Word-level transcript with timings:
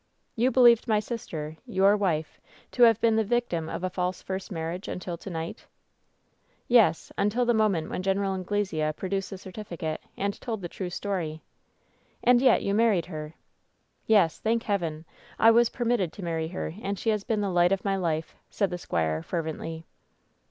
I 0.35 0.41
"You 0.41 0.49
believed 0.49 0.87
my 0.87 0.99
sister, 0.99 1.57
your 1.67 1.95
wife, 1.95 2.41
to 2.71 2.81
have 2.81 2.99
been 2.99 3.17
the 3.17 3.23
victim 3.23 3.69
of 3.69 3.83
a 3.83 3.89
false 3.91 4.19
first 4.23 4.51
marriage 4.51 4.87
until 4.87 5.15
to 5.15 5.29
night?" 5.29 5.67
"Yes, 6.67 7.11
imtil 7.19 7.45
the 7.45 7.53
moment 7.53 7.87
when 7.91 8.01
Gen. 8.01 8.17
Anglesea 8.17 8.93
produced 8.97 9.29
the 9.29 9.37
certificate, 9.37 10.01
and 10.17 10.41
told 10.41 10.63
the 10.63 10.67
true 10.69 10.89
story." 10.89 11.43
WHEN 12.23 12.39
SHADOWS 12.39 12.39
DIE 12.41 12.45
847 12.47 12.63
"And 12.63 12.63
yet 12.63 12.63
you 12.63 12.73
married 12.73 13.05
her!" 13.13 13.35
"Yes, 14.19 14.39
thank 14.39 14.63
Heaven, 14.63 15.05
I 15.37 15.51
was 15.51 15.69
permitted 15.69 16.11
to 16.13 16.23
marry 16.23 16.47
her, 16.47 16.73
and 16.81 16.97
she 16.97 17.11
has 17.11 17.23
been 17.23 17.41
the 17.41 17.51
light 17.51 17.71
of 17.71 17.85
.my 17.85 17.95
life," 17.95 18.35
said 18.49 18.71
the 18.71 18.79
squire, 18.79 19.21
fervently. 19.21 19.85